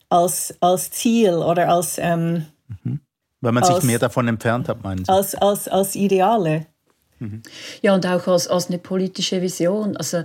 [0.10, 1.98] als, als Ziel oder als.
[1.98, 2.46] Ähm,
[2.84, 3.02] mhm.
[3.42, 5.12] Weil man als, sich mehr davon entfernt hat, meinen Sie?
[5.12, 6.68] Als, als, als Ideale.
[7.82, 9.96] Ja, und auch als, als eine politische Vision.
[9.96, 10.24] Also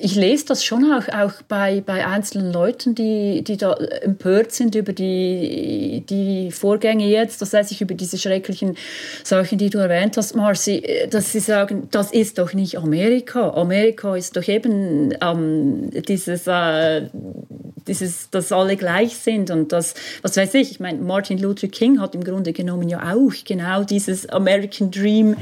[0.00, 4.74] ich lese das schon auch, auch bei, bei einzelnen Leuten, die, die da empört sind
[4.74, 8.76] über die, die Vorgänge jetzt, das heißt ich über diese schrecklichen
[9.22, 13.50] Sachen, die du erwähnt hast, Marci, dass sie sagen, das ist doch nicht Amerika.
[13.50, 17.08] Amerika ist doch eben ähm, dieses, äh,
[17.86, 22.00] dieses, dass alle gleich sind und das, was weiß ich, ich meine, Martin Luther King
[22.00, 25.36] hat im Grunde genommen ja auch genau dieses American Dream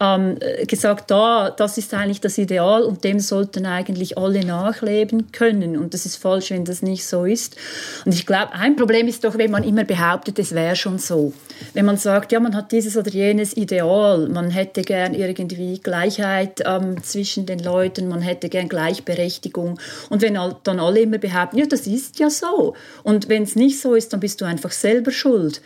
[0.00, 5.76] ähm, gesagt, da, das ist eigentlich das Ideal und dem sollten eigentlich alle nachleben können.
[5.76, 7.56] Und das ist falsch, wenn das nicht so ist.
[8.04, 11.32] Und ich glaube, ein Problem ist doch, wenn man immer behauptet, es wäre schon so.
[11.72, 16.62] Wenn man sagt, ja, man hat dieses oder jenes Ideal, man hätte gern irgendwie Gleichheit
[16.66, 19.78] ähm, zwischen den Leuten, man hätte gern Gleichberechtigung.
[20.10, 22.74] Und wenn dann alle immer behaupten, ja, das ist ja so.
[23.02, 25.62] Und wenn es nicht so ist, dann bist du einfach selber schuld.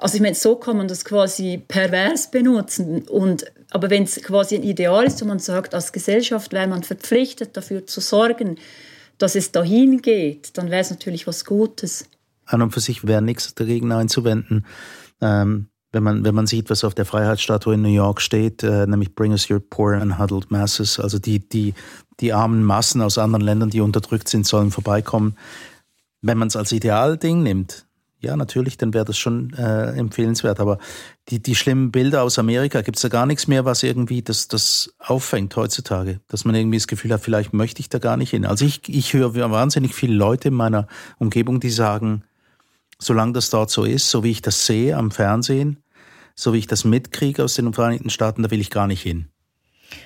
[0.00, 3.02] Also ich meine, so kann man das quasi pervers benutzen.
[3.08, 6.82] Und, aber wenn es quasi ein Ideal ist und man sagt, als Gesellschaft wäre man
[6.82, 8.56] verpflichtet, dafür zu sorgen,
[9.18, 12.06] dass es dahin geht, dann wäre es natürlich was Gutes.
[12.46, 14.64] An und für sich wäre nichts dagegen einzuwenden.
[15.20, 18.86] Ähm, wenn man, wenn man sieht, was auf der Freiheitsstatue in New York steht, äh,
[18.86, 21.74] nämlich Bring us your poor and huddled masses, also die, die,
[22.20, 25.36] die armen Massen aus anderen Ländern, die unterdrückt sind, sollen vorbeikommen.
[26.20, 27.86] Wenn man es als Idealding nimmt,
[28.20, 30.58] ja, natürlich, dann wäre das schon äh, empfehlenswert.
[30.58, 30.78] Aber
[31.28, 34.48] die, die schlimmen Bilder aus Amerika, gibt es da gar nichts mehr, was irgendwie das,
[34.48, 36.20] das auffängt heutzutage?
[36.28, 38.44] Dass man irgendwie das Gefühl hat, vielleicht möchte ich da gar nicht hin.
[38.44, 42.24] Also ich, ich höre wahnsinnig viele Leute in meiner Umgebung, die sagen,
[42.98, 45.82] solange das dort so ist, so wie ich das sehe am Fernsehen,
[46.34, 49.28] so wie ich das mitkriege aus den Vereinigten Staaten, da will ich gar nicht hin.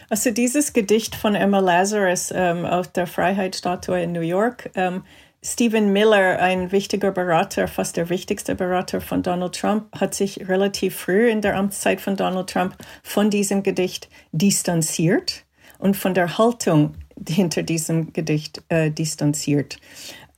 [0.09, 5.03] Also dieses Gedicht von Emma Lazarus ähm, auf der Freiheitsstatue in New York, ähm,
[5.44, 10.94] Stephen Miller, ein wichtiger Berater, fast der wichtigste Berater von Donald Trump, hat sich relativ
[10.94, 15.44] früh in der Amtszeit von Donald Trump von diesem Gedicht distanziert
[15.81, 16.94] und von der Haltung
[17.28, 19.78] hinter diesem Gedicht äh, distanziert.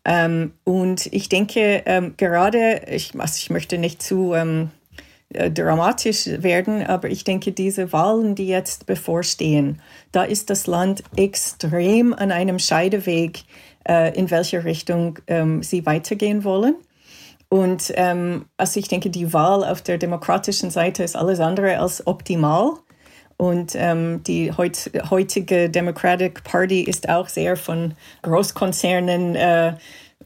[0.07, 4.71] Ähm, und ich denke, ähm, gerade, ich, also ich möchte nicht zu ähm,
[5.35, 11.03] äh, dramatisch werden, aber ich denke, diese Wahlen, die jetzt bevorstehen, da ist das Land
[11.17, 13.45] extrem an einem Scheideweg
[13.87, 16.77] in welche Richtung ähm, sie weitergehen wollen.
[17.49, 22.07] Und ähm, also ich denke, die Wahl auf der demokratischen Seite ist alles andere als
[22.07, 22.73] optimal.
[23.37, 29.75] Und ähm, die heut, heutige Democratic Party ist auch sehr von Großkonzernen äh,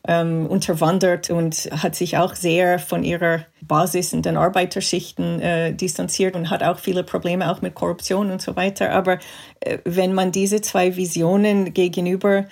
[0.07, 6.37] ähm, unterwandert und hat sich auch sehr von ihrer Basis in den Arbeiterschichten äh, distanziert
[6.37, 8.93] und hat auch viele Probleme auch mit Korruption und so weiter.
[8.93, 9.19] Aber
[9.61, 12.47] äh, wenn man diese zwei Visionen gegenüber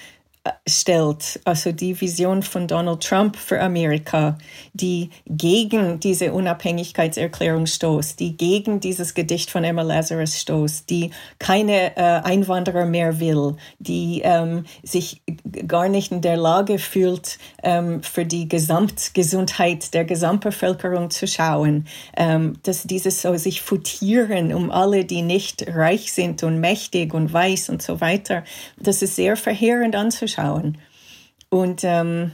[0.69, 4.39] stellt, also die Vision von Donald Trump für Amerika,
[4.75, 11.97] die gegen diese Unabhängigkeitserklärung stoßt, die gegen dieses Gedicht von Emma Lazarus stoßt, die keine
[11.97, 15.23] äh, Einwanderer mehr will, die ähm, sich
[15.67, 22.59] gar nicht in der Lage fühlt, ähm, für die Gesamtgesundheit der Gesamtbevölkerung zu schauen, ähm,
[22.63, 27.69] dass dieses so sich futieren um alle, die nicht reich sind und mächtig und weiß
[27.71, 28.45] und so weiter,
[28.79, 30.36] das ist sehr verheerend anzuschauen.
[31.49, 32.33] Und ähm,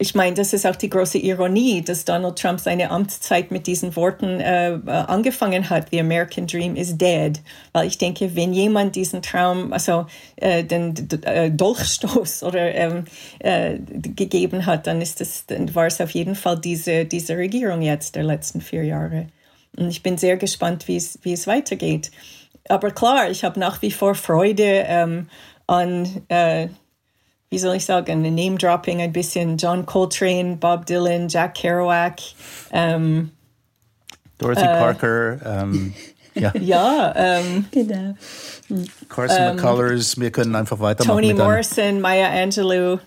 [0.00, 3.96] ich meine, das ist auch die große Ironie, dass Donald Trump seine Amtszeit mit diesen
[3.96, 7.40] Worten äh, äh, angefangen hat, The American Dream is dead.
[7.72, 13.06] Weil ich denke, wenn jemand diesen Traum, also äh, den äh, Dolchstoß oder ähm,
[13.40, 17.82] äh, gegeben hat, dann ist das, dann war es auf jeden Fall diese, diese Regierung
[17.82, 19.26] jetzt der letzten vier Jahre.
[19.76, 22.12] Und ich bin sehr gespannt, wie es, wie es weitergeht.
[22.68, 25.28] Aber klar, ich habe nach wie vor Freude ähm,
[25.66, 26.68] an äh,
[27.50, 32.20] wie soll ich sagen, Name-Dropping ein bisschen John Coltrane, Bob Dylan, Jack Kerouac.
[32.72, 33.30] Ähm,
[34.38, 35.38] Dorothy äh, Parker.
[35.44, 35.94] Ähm,
[36.34, 38.14] ja, ja ähm, genau.
[39.08, 41.22] Carson ähm, McCullers, wir können einfach weitermachen.
[41.22, 42.98] Toni Morrison, Maya Angelou.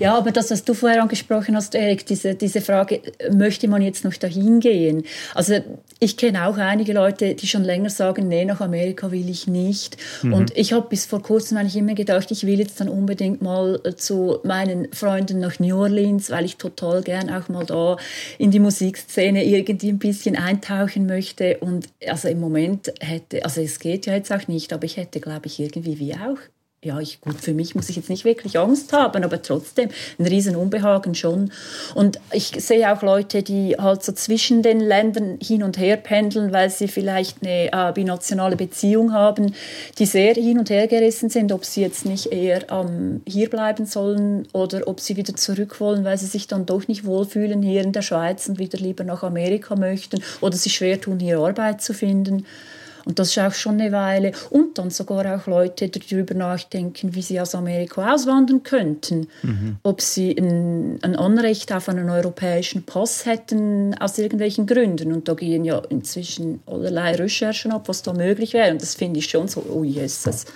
[0.00, 3.00] Ja, aber das, was du vorher angesprochen hast, Erik, diese, diese Frage,
[3.32, 5.04] möchte man jetzt noch dahin gehen?
[5.34, 5.60] Also
[6.00, 9.96] ich kenne auch einige Leute, die schon länger sagen, nee, nach Amerika will ich nicht.
[10.22, 10.32] Mhm.
[10.32, 13.80] Und ich habe bis vor kurzem eigentlich immer gedacht, ich will jetzt dann unbedingt mal
[13.84, 17.96] äh, zu meinen Freunden nach New Orleans, weil ich total gern auch mal da
[18.38, 21.58] in die Musikszene irgendwie ein bisschen eintauchen möchte.
[21.58, 25.20] Und also im Moment hätte, also es geht ja jetzt auch nicht, aber ich hätte,
[25.20, 26.38] glaube ich, irgendwie wie auch
[26.84, 30.26] ja, ich, gut, für mich muss ich jetzt nicht wirklich Angst haben, aber trotzdem ein
[30.26, 31.50] riesen Unbehagen schon.
[31.94, 36.52] Und ich sehe auch Leute, die halt so zwischen den Ländern hin und her pendeln,
[36.52, 39.54] weil sie vielleicht eine äh, binationale Beziehung haben,
[39.98, 43.86] die sehr hin und her gerissen sind, ob sie jetzt nicht eher ähm, hier bleiben
[43.86, 47.82] sollen oder ob sie wieder zurück wollen, weil sie sich dann doch nicht wohlfühlen hier
[47.82, 51.80] in der Schweiz und wieder lieber nach Amerika möchten oder sich schwer tun, hier Arbeit
[51.80, 52.44] zu finden.
[53.04, 54.32] Und das ist auch schon eine Weile.
[54.50, 59.28] Und dann sogar auch Leute darüber nachdenken, wie sie aus Amerika auswandern könnten.
[59.42, 59.76] Mhm.
[59.82, 65.12] Ob sie ein, ein Anrecht auf einen europäischen Pass hätten, aus irgendwelchen Gründen.
[65.12, 68.72] Und da gehen ja inzwischen allerlei Recherchen ab, was da möglich wäre.
[68.72, 70.46] Und das finde ich schon so, oh Jesus.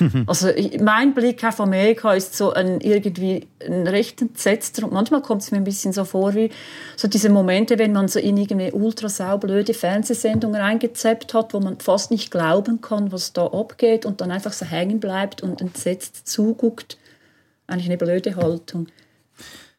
[0.26, 4.84] also ich, mein Blick auf Amerika ist so ein irgendwie ein recht entsetzter.
[4.84, 6.50] Und manchmal kommt es mir ein bisschen so vor, wie
[6.96, 11.80] so diese Momente, wenn man so in irgendeine ultra saublöde Fernsehsendung reingezeppt hat, wo man
[11.88, 16.28] fast nicht glauben kann, was da abgeht und dann einfach so hängen bleibt und entsetzt
[16.28, 16.98] zuguckt.
[17.66, 18.88] Eigentlich eine blöde Haltung.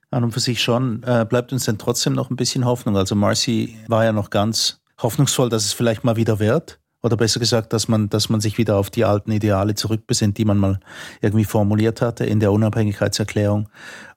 [0.09, 1.03] An und für sich schon.
[1.03, 2.97] Äh, bleibt uns denn trotzdem noch ein bisschen Hoffnung?
[2.97, 6.79] Also Marcy war ja noch ganz hoffnungsvoll, dass es vielleicht mal wieder wird.
[7.03, 10.45] Oder besser gesagt, dass man, dass man sich wieder auf die alten Ideale zurückbesinnt, die
[10.45, 10.79] man mal
[11.21, 13.69] irgendwie formuliert hatte in der Unabhängigkeitserklärung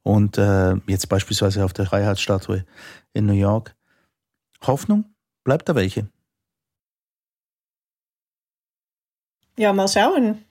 [0.02, 2.64] und äh, jetzt beispielsweise auf der Freiheitsstatue
[3.12, 3.76] in New York.
[4.62, 5.04] Hoffnung?
[5.44, 6.08] Bleibt da welche?
[9.56, 10.44] Ja, mal schauen.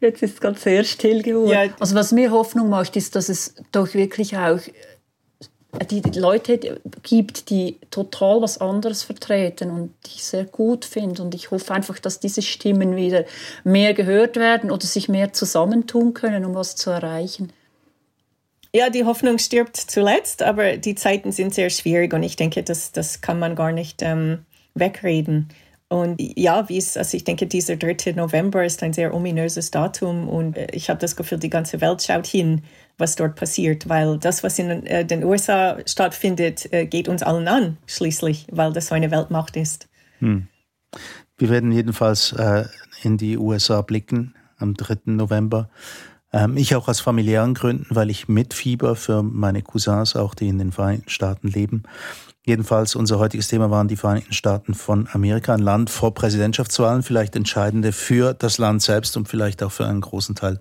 [0.00, 1.50] Jetzt ist es gerade sehr still geworden.
[1.50, 1.64] Ja.
[1.80, 4.60] Also was mir Hoffnung macht, ist, dass es doch wirklich auch
[5.78, 11.22] äh, die Leute gibt, die total was anderes vertreten und die ich sehr gut finde.
[11.22, 13.24] Und ich hoffe einfach, dass diese Stimmen wieder
[13.64, 17.52] mehr gehört werden oder sich mehr zusammentun können, um was zu erreichen.
[18.74, 22.90] Ja, die Hoffnung stirbt zuletzt, aber die Zeiten sind sehr schwierig und ich denke, das,
[22.90, 24.44] das kann man gar nicht ähm,
[24.74, 25.48] wegreden.
[25.88, 28.12] Und ja, wie es, also ich denke, dieser 3.
[28.12, 32.02] November ist ein sehr ominöses Datum und äh, ich habe das Gefühl, die ganze Welt
[32.02, 32.62] schaut hin,
[32.96, 37.48] was dort passiert, weil das, was in äh, den USA stattfindet, äh, geht uns allen
[37.48, 39.88] an, schließlich, weil das so eine Weltmacht ist.
[40.20, 40.48] Hm.
[41.36, 42.64] Wir werden jedenfalls äh,
[43.02, 45.12] in die USA blicken am 3.
[45.12, 45.68] November.
[46.32, 50.58] Ähm, ich auch aus familiären Gründen, weil ich mitfieber für meine Cousins, auch die in
[50.58, 51.84] den Vereinigten Staaten leben.
[52.46, 57.36] Jedenfalls, unser heutiges Thema waren die Vereinigten Staaten von Amerika, ein Land vor Präsidentschaftswahlen, vielleicht
[57.36, 60.60] entscheidende für das Land selbst und vielleicht auch für einen großen Teil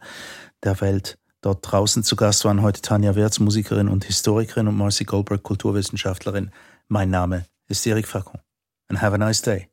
[0.63, 1.17] der Welt.
[1.41, 6.51] Dort draußen zu Gast waren heute Tanja Wirz, Musikerin und Historikerin und Marcy Goldberg, Kulturwissenschaftlerin.
[6.87, 8.39] Mein Name ist Erik Facon.
[8.87, 9.67] And have a nice day.